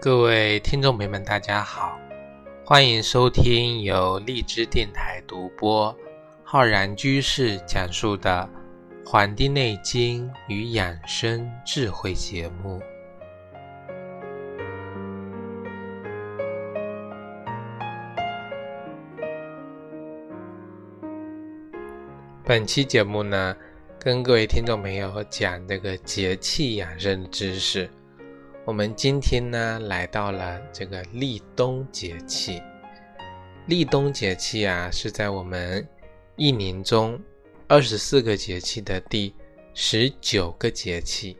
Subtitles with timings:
[0.00, 1.98] 各位听众朋友们，大家好，
[2.64, 5.94] 欢迎收听由荔枝电台独播、
[6.44, 8.48] 浩然居士讲述的
[9.10, 12.80] 《黄帝内经与养生智慧》节目。
[22.44, 23.56] 本期节目呢，
[23.98, 27.90] 跟各位听众朋友讲这个节气养生知识。
[28.68, 32.62] 我们今天呢，来到了这个立冬节气。
[33.64, 35.88] 立冬节气啊，是在我们
[36.36, 37.18] 一年中
[37.66, 39.34] 二十四个节气的第
[39.72, 41.34] 十九个节气，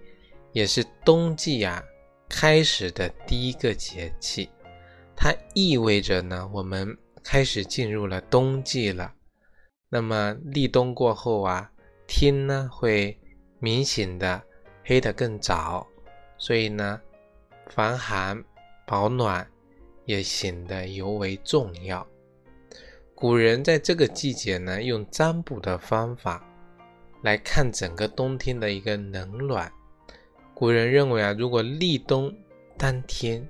[0.52, 1.84] 也是冬季啊
[2.30, 4.48] 开始的第一个节气。
[5.14, 9.12] 它意味着呢，我们开始进入了冬季了。
[9.90, 11.70] 那么立冬过后啊，
[12.06, 13.20] 天呢会
[13.60, 14.42] 明显的
[14.82, 15.86] 黑得更早，
[16.38, 16.98] 所以呢。
[17.68, 18.42] 防寒
[18.86, 19.46] 保暖
[20.04, 22.06] 也显得尤为重要。
[23.14, 26.44] 古人在这个季节呢，用占卜的方法
[27.22, 29.70] 来看整个冬天的一个冷暖。
[30.54, 32.34] 古人认为啊，如果立冬
[32.76, 33.46] 当天，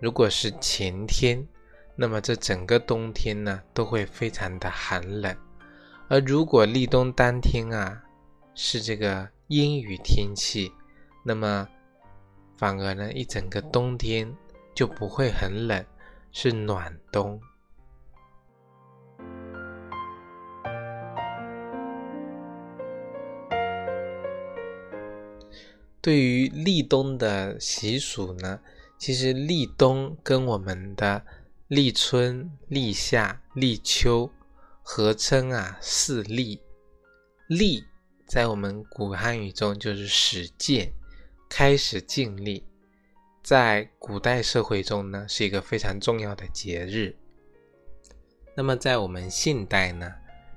[0.00, 1.46] 如果是晴天，
[1.94, 5.34] 那么这整个冬天呢都会非常的寒冷；
[6.08, 8.02] 而如果立冬当天啊
[8.54, 10.70] 是这个阴雨天气，
[11.24, 11.68] 那么。
[12.56, 14.34] 反而呢，一整个冬天
[14.74, 15.84] 就不会很冷，
[16.32, 17.40] 是暖冬。
[26.00, 28.60] 对于立冬的习俗呢，
[28.96, 31.26] 其实立冬跟我们的
[31.66, 34.30] 立春、立夏、立秋
[34.82, 36.62] 合称啊四立。
[37.48, 37.84] 立
[38.26, 40.92] 在我们古汉语中就是始见。
[41.48, 42.64] 开始尽力，
[43.42, 47.16] 在古代社会中呢，是一个非常重要的节日。
[48.54, 50.12] 那么在我们现代呢，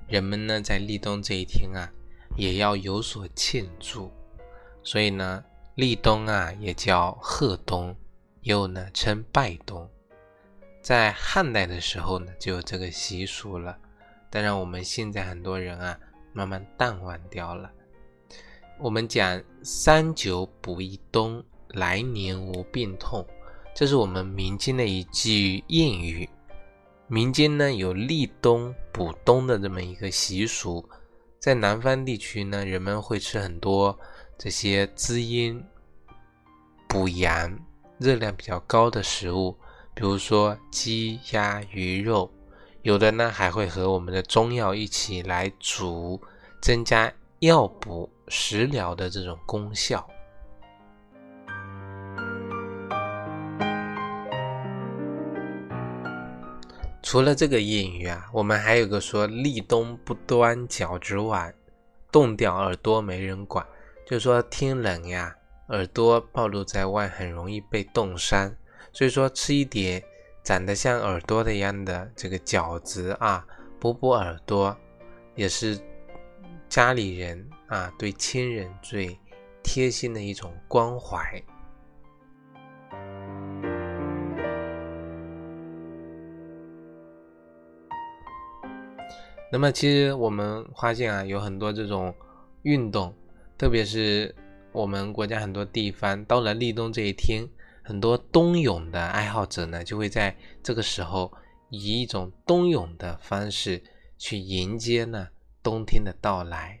[0.08, 1.90] 人们呢在立冬这一天啊，
[2.36, 4.10] 也要有所庆祝，
[4.82, 7.96] 所以呢，立冬啊也叫贺冬，
[8.42, 9.88] 又呢称拜冬。
[10.82, 13.78] 在汉代的时候呢，就有这个习俗了。
[14.30, 15.98] 当然，我们现在很多人啊，
[16.32, 17.70] 慢慢淡忘掉了。
[18.82, 23.26] 我们讲三九补一冬，来年无病痛，
[23.74, 26.26] 这是我们民间的一句谚语。
[27.06, 30.82] 民间呢有立冬补冬的这么一个习俗，
[31.38, 33.98] 在南方地区呢，人们会吃很多
[34.38, 35.62] 这些滋阴、
[36.88, 37.54] 补阳、
[37.98, 39.54] 热量比较高的食物，
[39.92, 42.32] 比如说鸡、鸭、鱼肉，
[42.80, 46.18] 有的呢还会和我们的中药一起来煮，
[46.62, 48.08] 增加药补。
[48.32, 50.08] 食疗的这种功效。
[57.02, 61.52] 除了这个谚语啊，我们还有个说立冬不端饺子碗，
[62.12, 63.66] 冻掉耳朵没人管。
[64.06, 65.34] 就是说天冷呀，
[65.70, 68.54] 耳朵暴露在外很容易被冻伤，
[68.92, 70.00] 所以说吃一点
[70.44, 73.44] 长得像耳朵的一样的这个饺子啊，
[73.80, 74.76] 补补耳朵
[75.34, 75.76] 也是
[76.70, 77.50] 家里人。
[77.70, 79.16] 啊，对亲人最
[79.62, 81.40] 贴心的一种关怀。
[89.52, 92.12] 那么，其实我们发现啊，有很多这种
[92.62, 93.14] 运动，
[93.56, 94.34] 特别是
[94.72, 97.48] 我们国家很多地方，到了立冬这一天，
[97.84, 101.32] 很多冬泳的爱好者呢，就会在这个时候
[101.68, 103.80] 以一种冬泳的方式
[104.18, 105.28] 去迎接呢
[105.62, 106.80] 冬天的到来。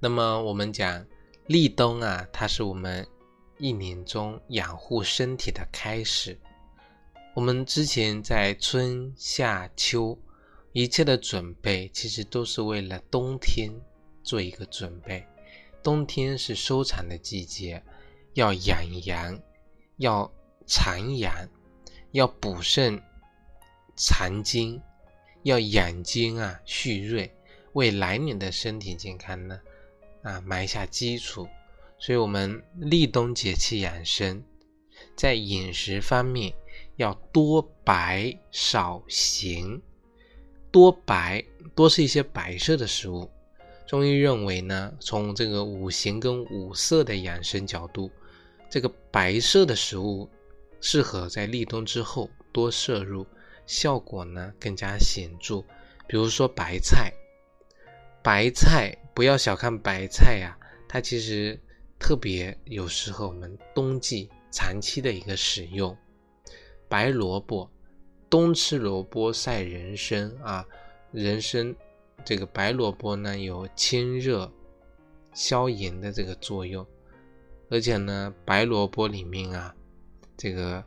[0.00, 1.04] 那么我们讲
[1.46, 3.04] 立冬啊，它是我们
[3.58, 6.38] 一年中养护身体的开始。
[7.34, 10.16] 我们之前在春夏秋
[10.72, 13.72] 一切的准备，其实都是为了冬天
[14.28, 15.26] 做一个准备。
[15.82, 17.82] 冬天是收藏的季节，
[18.34, 19.40] 要养阳，
[19.96, 20.30] 要
[20.66, 21.32] 藏阳，
[22.10, 23.02] 要补肾
[23.96, 24.82] 藏精，
[25.44, 27.34] 要养精啊，蓄锐，
[27.72, 29.58] 为来年的身体健康呢。
[30.22, 31.48] 啊，埋下基础，
[31.98, 34.44] 所以，我们立冬节气养生，
[35.16, 36.52] 在饮食方面
[36.96, 39.80] 要多白少咸，
[40.70, 41.42] 多白
[41.74, 43.30] 多是一些白色的食物。
[43.88, 48.10] 中医认为呢，从这个五行跟五色的养生角度，
[48.68, 50.28] 这个白色的食物
[50.78, 53.26] 适合在立冬之后多摄入，
[53.64, 55.64] 效果呢更加显著。
[56.06, 57.10] 比如说白菜，
[58.22, 60.54] 白菜不要小看白菜呀，
[60.86, 61.58] 它其实
[61.98, 65.96] 特别有适合我们冬季长期的一个使用。
[66.90, 67.70] 白萝卜，
[68.28, 70.66] 冬吃萝卜赛人参啊，
[71.10, 71.74] 人参
[72.24, 74.50] 这个白萝卜呢有清热
[75.32, 76.86] 消炎的这个作用，
[77.70, 79.74] 而且呢白萝卜里面啊。
[80.36, 80.84] 这个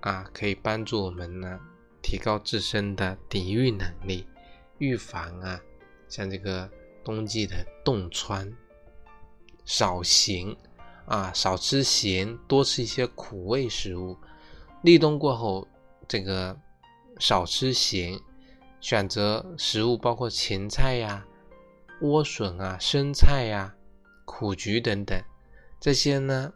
[0.00, 1.60] 啊，可以帮助我们呢
[2.02, 4.26] 提高自身的抵御能力，
[4.78, 5.60] 预防啊
[6.08, 6.68] 像这个
[7.04, 8.52] 冬季的冻疮。
[9.64, 10.56] 少咸
[11.06, 14.16] 啊，少吃咸，多吃一些苦味食物。
[14.82, 15.66] 立冬过后，
[16.06, 16.56] 这个
[17.18, 18.16] 少吃咸，
[18.80, 21.26] 选择食物包括芹菜呀、
[22.00, 23.74] 莴笋啊、生菜呀、
[24.24, 25.20] 苦菊等等，
[25.80, 26.52] 这些呢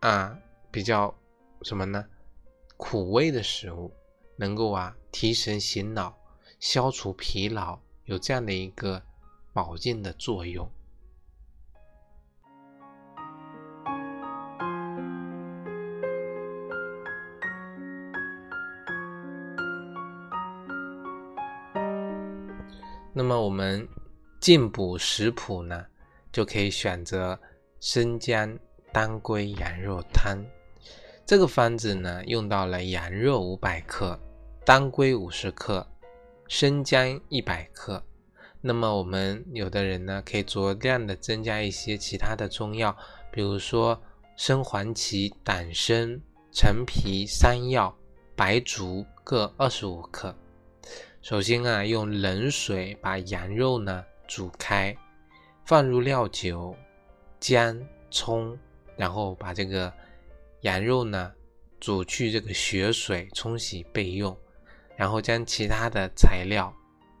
[0.00, 0.38] 啊
[0.70, 1.14] 比较。
[1.62, 2.04] 什么呢？
[2.76, 3.90] 苦味的食物
[4.36, 6.14] 能够啊提神醒脑、
[6.60, 9.02] 消除疲劳，有这样的一个
[9.54, 10.70] 保健的作用。
[23.18, 23.88] 那么我们
[24.38, 25.86] 进补食谱呢，
[26.30, 27.40] 就可以选择
[27.80, 28.58] 生姜
[28.92, 30.36] 当归羊肉汤。
[31.24, 34.20] 这个方子呢，用到了羊肉五百克、
[34.66, 35.88] 当归五十克、
[36.46, 38.04] 生姜一百克。
[38.60, 42.94] 那么我们有的人呢，可以酌量的增加一些其他的中药，
[43.32, 43.98] 比如说
[44.36, 46.20] 生黄芪、党参、
[46.52, 47.96] 陈皮、山药、
[48.36, 50.36] 白术各二十五克。
[51.28, 54.96] 首先啊，用冷水把羊肉呢煮开，
[55.64, 56.72] 放入料酒、
[57.40, 57.76] 姜、
[58.12, 58.56] 葱，
[58.96, 59.92] 然后把这个。
[60.60, 61.32] 羊肉呢，
[61.80, 64.38] 煮去这个血水，冲洗备用。
[64.94, 66.72] 然后将其他的材料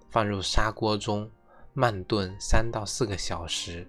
[0.08, 1.28] 放入砂锅中
[1.72, 3.84] 慢炖三到四个小时。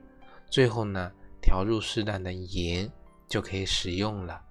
[0.49, 2.91] 最后呢，调入适当的盐，
[3.27, 4.41] 就可以食用了。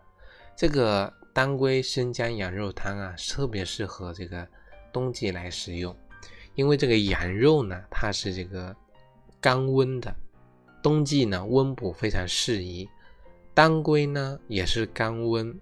[0.56, 4.46] 这个当归生姜羊肉汤啊，特别适合这个
[4.96, 5.94] 冬季来食用，
[6.54, 8.74] 因为这个羊肉呢，它是这个
[9.42, 10.16] 刚温的，
[10.82, 12.88] 冬季呢温补非常适宜。
[13.52, 15.54] 当归呢也是甘温，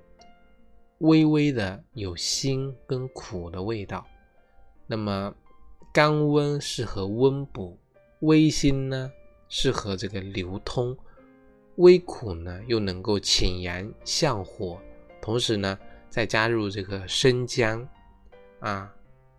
[0.99, 4.07] 微微的有辛跟苦的味道。
[4.87, 5.35] 那么
[5.93, 7.77] 甘温适合温补，
[8.21, 9.11] 微辛呢
[9.49, 10.97] 适合这个流通，
[11.79, 14.81] 微苦呢又能够清阳降火。
[15.21, 15.77] 同时呢
[16.09, 17.85] 再加入这个生姜
[18.61, 18.95] 啊，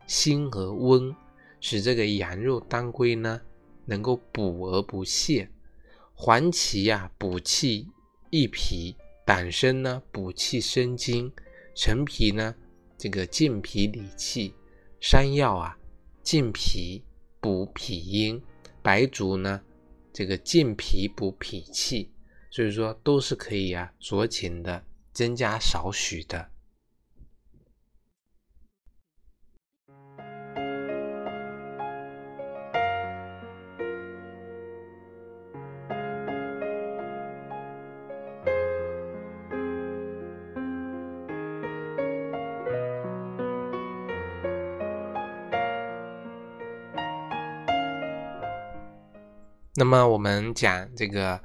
[0.07, 1.15] 辛和温，
[1.59, 3.41] 使这个羊肉当归呢
[3.85, 5.47] 能够补而不泻。
[6.13, 7.87] 黄芪呀补气。
[8.31, 11.31] 益脾，党参呢补气生津，
[11.73, 12.53] 陈皮呢
[12.97, 14.53] 这个健脾理气，
[14.99, 15.77] 山药啊
[16.21, 17.05] 健脾
[17.39, 18.43] 补脾阴，
[18.81, 19.61] 白术呢
[20.11, 22.11] 这个健脾补脾气，
[22.51, 24.83] 所以说都是可以啊酌情的
[25.13, 26.49] 增加少许的。
[49.77, 51.37] 那么我们讲这个，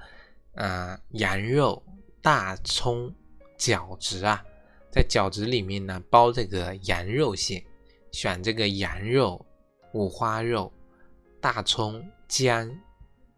[0.54, 1.82] 呃，羊肉
[2.22, 3.12] 大葱
[3.58, 4.40] 饺子啊，
[4.88, 7.60] 在饺子里面呢包这个羊肉馅，
[8.12, 9.44] 选这个羊肉、
[9.94, 10.72] 五花肉、
[11.40, 12.70] 大葱、姜，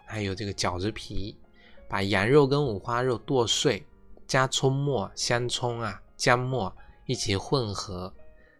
[0.04, 1.34] 还有这个饺子皮，
[1.88, 3.82] 把羊肉跟五花肉剁碎，
[4.26, 8.12] 加葱末、香葱啊、姜末一起混合，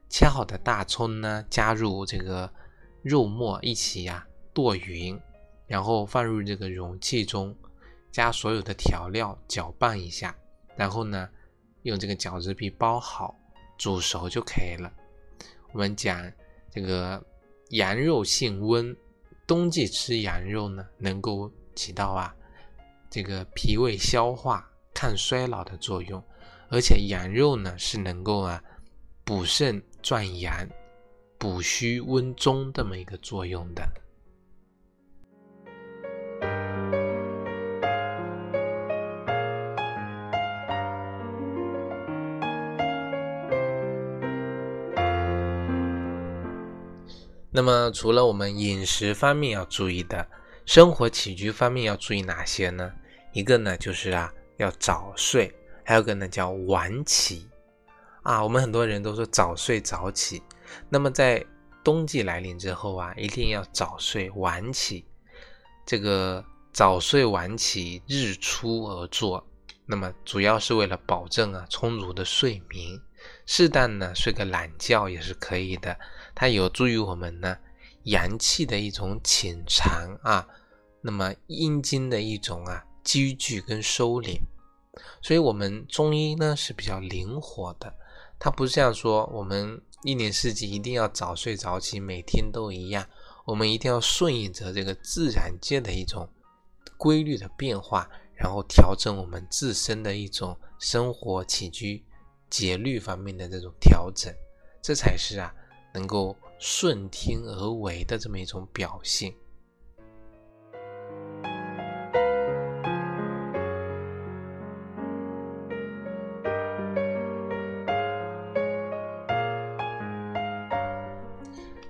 [0.08, 2.50] 切好的大葱呢加入这个
[3.02, 5.20] 肉末一起呀剁匀。
[5.66, 7.56] 然后放入这个容器中，
[8.10, 10.36] 加所有的调料，搅拌一下，
[10.76, 11.28] 然后呢，
[11.82, 13.34] 用这个饺子皮包好，
[13.78, 14.92] 煮熟就可以了。
[15.72, 16.30] 我们讲
[16.70, 17.24] 这个
[17.70, 18.94] 羊肉性温，
[19.46, 22.34] 冬季吃羊肉呢，能够起到啊
[23.08, 26.22] 这个脾胃消化、抗衰老的作用，
[26.68, 28.62] 而且羊肉呢是能够啊
[29.24, 30.68] 补肾壮阳、
[31.38, 33.88] 补虚温中这么一个作用的。
[47.54, 50.26] 那么，除了我们饮食方面要注意的，
[50.64, 52.90] 生活起居方面要注意哪些呢？
[53.34, 55.54] 一个呢就是啊要早睡，
[55.84, 57.46] 还有个呢叫晚起
[58.22, 60.42] 啊，我们很多人都说早睡早起，
[60.88, 61.44] 那么在
[61.84, 65.04] 冬季来临之后啊，一定要早睡晚起。
[65.84, 66.42] 这个
[66.72, 69.46] 早睡晚起，日出而作，
[69.84, 72.98] 那么主要是为了保证啊充足的睡眠，
[73.44, 75.98] 适当呢睡个懒觉也是可以的，
[76.34, 77.56] 它有助于我们呢
[78.04, 80.46] 阳气的一种潜藏啊，
[81.00, 84.40] 那么阴经的一种啊积聚跟收敛，
[85.20, 87.94] 所以我们中医呢是比较灵活的。
[88.38, 93.06] 它不像说我们一年四季一定要早睡早起，每天都一样。
[93.44, 96.28] 我们一定要顺应着这个自然界的一种
[96.96, 102.04] 规律的变化，然后调整我们自身的一种生活起居
[102.48, 104.32] 节律方面的这种调整，
[104.80, 105.52] 这才是啊
[105.92, 109.32] 能够顺天而为的这么一种表现。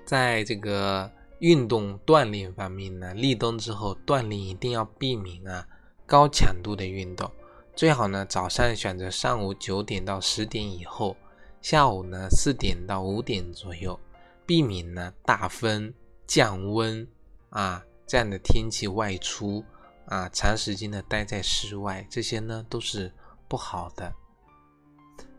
[0.05, 5.65] 在这个运动锻炼方面呢，立冬之后锻炼一定要避免啊
[6.05, 7.31] 高强度的运动，
[7.75, 11.17] 最好呢早上选择上午九点到十点以后，
[11.63, 13.99] 下午呢四点到五点左右，
[14.45, 15.91] 避免呢大风
[16.27, 17.07] 降温
[17.49, 19.63] 啊这样的天气外出
[20.05, 23.11] 啊长时间的待在室外，这些呢都是
[23.47, 24.13] 不好的。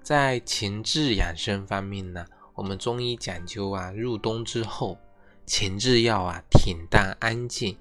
[0.03, 2.27] 在情志养生方面呢。
[2.57, 4.97] 我们中医讲究啊，入冬之后，
[5.45, 7.77] 情志要啊恬淡安静，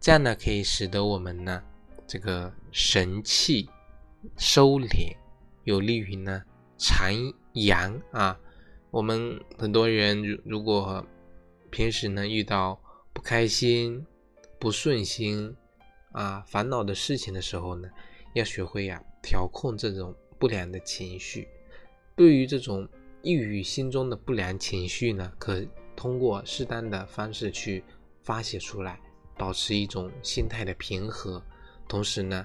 [0.00, 1.62] 这样呢可以使得我们呢
[2.06, 3.68] 这个神气
[4.38, 5.14] 收敛，
[5.64, 6.42] 有利于呢
[6.78, 7.12] 藏
[7.54, 8.38] 阳啊。
[8.90, 11.04] 我们很多人如如果
[11.70, 12.80] 平时呢遇到
[13.12, 14.06] 不开心、
[14.58, 15.56] 不顺心
[16.12, 17.88] 啊、烦恼的事情的时候呢，
[18.34, 21.48] 要学会呀调控这种不良的情绪，
[22.14, 22.88] 对于这种。
[23.26, 27.82] 抑郁心中的不良情绪呢，可通过适当的方式去
[28.22, 29.00] 发泄出来，
[29.38, 31.42] 保持一种心态的平和。
[31.88, 32.44] 同时呢，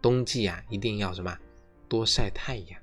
[0.00, 1.38] 冬季啊，一定要什么
[1.90, 2.80] 多晒太阳。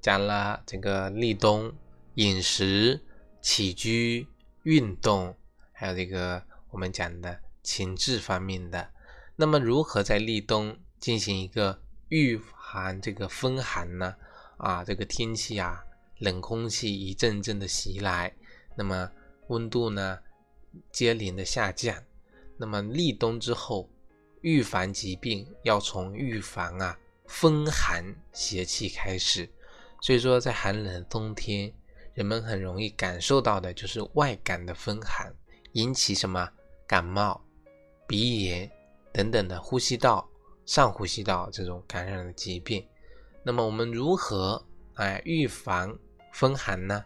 [0.00, 1.72] 讲了这个立冬
[2.14, 3.00] 饮食
[3.40, 4.26] 起居。
[4.64, 5.34] 运动，
[5.72, 8.90] 还有这个我们讲的情志方面的，
[9.36, 14.14] 那么如何在立冬进行一个御寒这个风寒呢？
[14.58, 15.82] 啊，这个天气啊，
[16.18, 18.36] 冷空气一阵阵的袭来，
[18.76, 19.10] 那么
[19.48, 20.18] 温度呢
[20.92, 22.04] 接连的下降，
[22.58, 23.88] 那么立冬之后，
[24.42, 29.48] 预防疾病要从预防啊风寒邪气开始，
[30.00, 31.72] 所以说在寒冷的冬天。
[32.12, 35.32] 人们很容易感受到的就是外感的风寒，
[35.72, 36.50] 引起什么
[36.86, 37.40] 感冒、
[38.06, 38.70] 鼻炎
[39.12, 40.28] 等等的呼吸道、
[40.66, 42.84] 上呼吸道这种感染的疾病。
[43.44, 44.62] 那么我们如何
[44.94, 45.96] 哎预防
[46.32, 47.02] 风寒呢？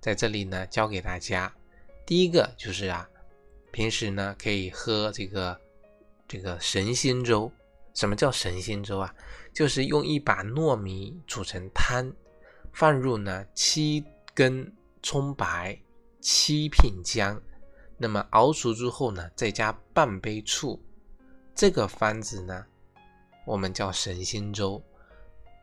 [0.00, 1.54] 在这里呢教给大家，
[2.04, 3.08] 第一个就是啊，
[3.70, 5.58] 平时呢可以喝这个
[6.26, 7.50] 这个神仙粥。
[7.94, 9.14] 什么叫神仙粥啊？
[9.54, 12.12] 就是用一把糯米煮成汤，
[12.72, 14.04] 放入呢七。
[14.34, 14.72] 根
[15.02, 15.76] 葱白，
[16.20, 17.42] 七片姜，
[17.96, 20.80] 那么熬熟之后呢，再加半杯醋，
[21.56, 22.64] 这个方子呢，
[23.44, 24.80] 我们叫神仙粥，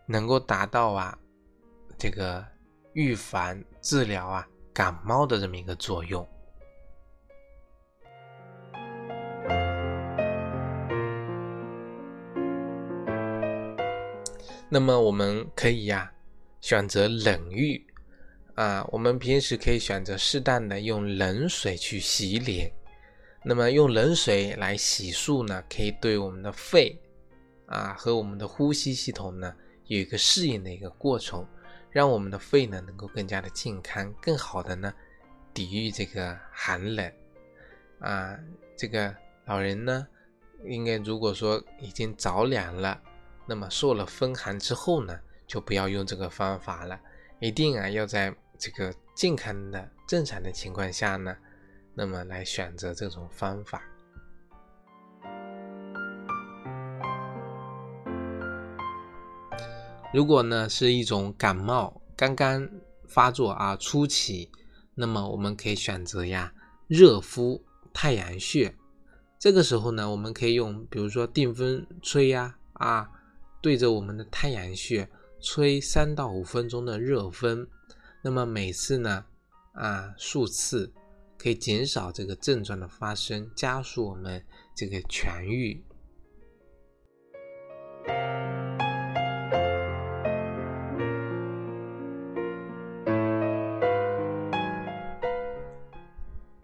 [0.05, 1.17] 能够达到啊，
[1.97, 2.45] 这个
[2.91, 6.27] 预防治疗啊感冒的这么一个作用。
[14.67, 16.11] 那么我们可以呀，
[16.65, 17.85] 选择冷浴。
[18.55, 22.71] 啊，我们平时可以选择适当的用冷水去洗脸。
[23.43, 26.99] 那么用冷水来洗漱呢，可以对我们的肺
[27.67, 29.55] 啊和我们的呼吸系统呢
[29.85, 31.47] 有一个适应的一个过程，
[31.91, 34.91] 让我们的肺呢能够更加的健康，更好的呢
[35.53, 37.11] 抵御这个寒冷。
[37.99, 38.35] 啊，
[38.75, 40.07] 这个老人呢，
[40.63, 42.99] 应该如果说已经着凉了，
[43.45, 46.99] 那么受了风寒之后呢，就不要用这个方法了，
[47.39, 48.35] 一定啊要在。
[48.57, 51.35] 这个健康的正常的情况下呢，
[51.93, 53.83] 那么来选择这种方法。
[60.13, 62.65] 如果呢是一种感冒刚刚
[63.05, 64.49] 发作啊初期，
[64.93, 66.53] 那么我们可以选择呀
[66.87, 68.73] 热敷太阳穴。
[69.37, 73.11] 这个时候呢，我们可以用比如说电风吹呀啊，
[73.61, 75.09] 对着我们的太阳穴
[75.45, 77.67] 吹三到五分钟的热风。
[78.23, 79.23] 那么每次呢，
[79.73, 80.91] 啊数次
[81.37, 84.43] 可以减少这个症状的发生，加速我们
[84.75, 85.85] 这个痊愈。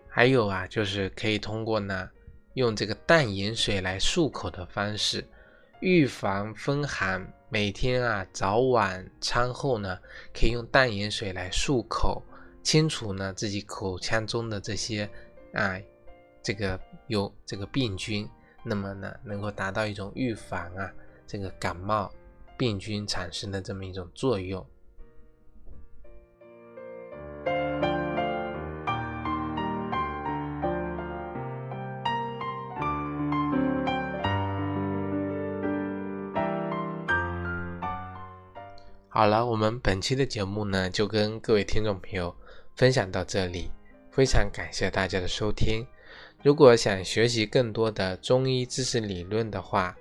[0.09, 2.09] 还有啊，就是可以通过呢，
[2.55, 5.23] 用这个淡盐水来漱口的方式，
[5.81, 7.31] 预防风寒。
[7.53, 9.99] 每天啊，早晚餐后呢，
[10.33, 12.23] 可以用淡盐水来漱口，
[12.63, 15.03] 清除呢自己口腔中的这些
[15.51, 15.77] 啊，
[16.41, 18.25] 这个有这个病菌，
[18.63, 20.89] 那么呢，能够达到一种预防啊
[21.27, 22.09] 这个感冒
[22.57, 24.65] 病菌产生的这么一种作用。
[39.13, 42.33] 好了，我们本期的节目呢，就跟各位听众朋友
[42.77, 43.69] 分享到这里，
[44.09, 45.85] 非常感谢大家的收听。
[46.41, 49.93] 如果想学习更多的中医知识理论的话，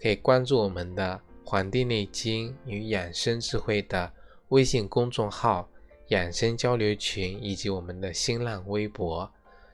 [0.00, 4.12] 可以关注我们的《黄帝内经与养生智慧》的
[4.50, 5.68] 微信公众号、
[6.10, 9.28] 养生交流群以及我们的新浪微博。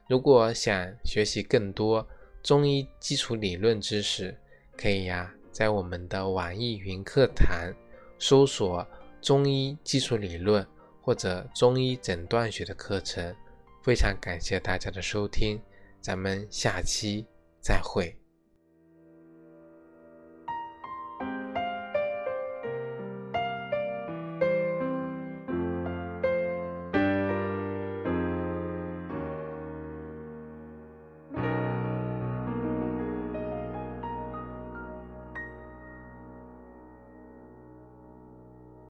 [0.07, 2.07] 如果想学习更多
[2.41, 4.35] 中医基础理论知识，
[4.75, 7.71] 可以呀，在我们的网易云课堂。
[8.19, 8.85] 搜索
[9.21, 10.65] 中医基础理论
[11.01, 13.33] 或者中医诊断学的课程，
[13.81, 15.59] 非常感谢大家的收听，
[16.01, 17.25] 咱们下期
[17.61, 18.18] 再会。